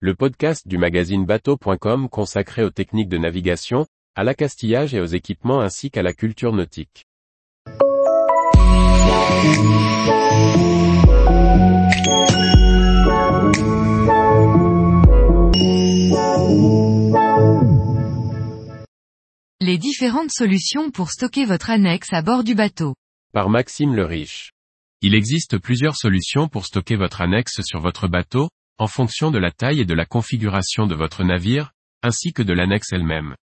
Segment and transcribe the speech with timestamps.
[0.00, 5.62] le podcast du magazine bateau.com consacré aux techniques de navigation, à l'accastillage et aux équipements
[5.62, 7.06] ainsi qu'à la culture nautique.
[19.62, 22.94] Les différentes solutions pour stocker votre annexe à bord du bateau.
[23.32, 24.52] Par Maxime le Riche.
[25.00, 29.50] Il existe plusieurs solutions pour stocker votre annexe sur votre bateau, en fonction de la
[29.50, 31.72] taille et de la configuration de votre navire,
[32.02, 33.34] ainsi que de l'annexe elle-même.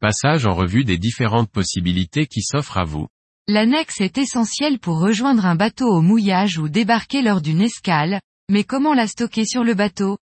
[0.00, 3.08] Passage en revue des différentes possibilités qui s'offrent à vous.
[3.48, 8.64] L'annexe est essentielle pour rejoindre un bateau au mouillage ou débarquer lors d'une escale, mais
[8.64, 10.18] comment la stocker sur le bateau?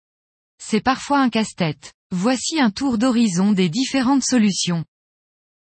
[0.63, 1.93] C'est parfois un casse-tête.
[2.13, 4.85] Voici un tour d'horizon des différentes solutions.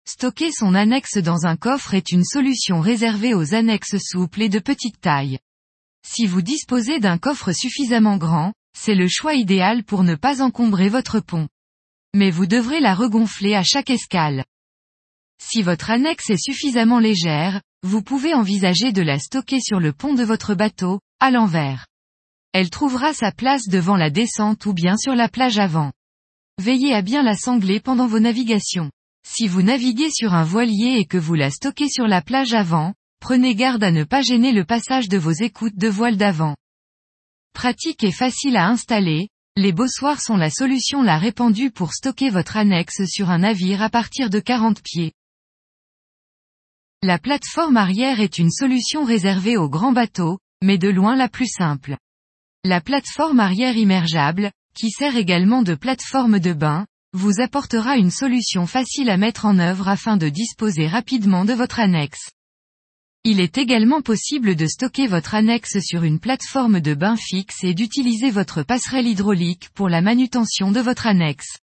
[0.08, 4.60] Stocker son annexe dans un coffre est une solution réservée aux annexes souples et de
[4.60, 5.40] petite taille.
[6.08, 10.90] Si vous disposez d'un coffre suffisamment grand, c'est le choix idéal pour ne pas encombrer
[10.90, 11.48] votre pont.
[12.16, 14.44] Mais vous devrez la regonfler à chaque escale.
[15.42, 20.14] Si votre annexe est suffisamment légère, vous pouvez envisager de la stocker sur le pont
[20.14, 21.88] de votre bateau, à l'envers.
[22.54, 25.92] Elle trouvera sa place devant la descente ou bien sur la plage avant.
[26.60, 28.92] Veillez à bien la sangler pendant vos navigations.
[29.26, 32.94] Si vous naviguez sur un voilier et que vous la stockez sur la plage avant,
[33.20, 36.56] prenez garde à ne pas gêner le passage de vos écoutes de voile d'avant.
[37.54, 42.58] Pratique et facile à installer, les bossoirs sont la solution la répandue pour stocker votre
[42.58, 45.12] annexe sur un navire à partir de 40 pieds.
[47.04, 51.48] La plateforme arrière est une solution réservée aux grands bateaux, mais de loin la plus
[51.48, 51.98] simple.
[52.64, 58.68] La plateforme arrière immergeable, qui sert également de plateforme de bain, vous apportera une solution
[58.68, 62.32] facile à mettre en œuvre afin de disposer rapidement de votre annexe.
[63.24, 67.76] Il est également possible de stocker votre annexe sur une plateforme de bain fixe et
[67.76, 71.60] d'utiliser votre passerelle hydraulique pour la manutention de votre annexe.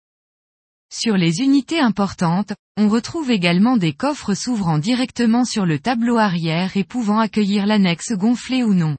[0.94, 6.76] Sur les unités importantes, on retrouve également des coffres s'ouvrant directement sur le tableau arrière
[6.76, 8.96] et pouvant accueillir l'annexe gonflée ou non.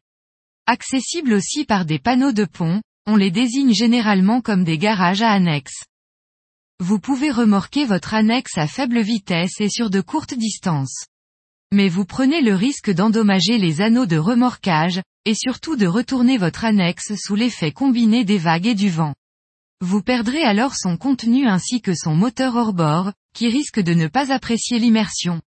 [0.68, 5.32] Accessibles aussi par des panneaux de pont, on les désigne généralement comme des garages à
[5.32, 5.86] annexes.
[6.82, 11.06] Vous pouvez remorquer votre annexe à faible vitesse et sur de courtes distances.
[11.72, 16.66] Mais vous prenez le risque d'endommager les anneaux de remorquage, et surtout de retourner votre
[16.66, 19.14] annexe sous l'effet combiné des vagues et du vent.
[19.82, 24.08] Vous perdrez alors son contenu ainsi que son moteur hors bord, qui risque de ne
[24.08, 25.42] pas apprécier l'immersion.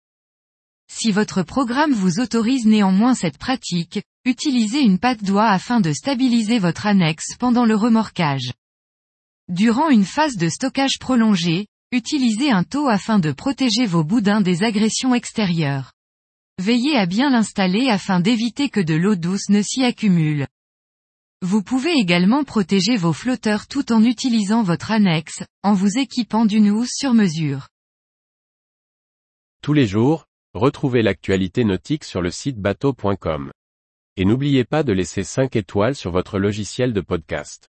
[0.94, 6.60] Si votre programme vous autorise néanmoins cette pratique, utilisez une patte d'oie afin de stabiliser
[6.60, 8.54] votre annexe pendant le remorquage.
[9.50, 14.64] Durant une phase de stockage prolongée, utilisez un taux afin de protéger vos boudins des
[14.64, 15.92] agressions extérieures.
[16.62, 20.46] Veillez à bien l'installer afin d'éviter que de l'eau douce ne s'y accumule.
[21.42, 26.70] Vous pouvez également protéger vos flotteurs tout en utilisant votre annexe, en vous équipant d'une
[26.70, 27.68] housse sur mesure.
[29.64, 33.52] Tous les jours, retrouvez l'actualité nautique sur le site bateau.com.
[34.18, 37.71] Et n'oubliez pas de laisser 5 étoiles sur votre logiciel de podcast.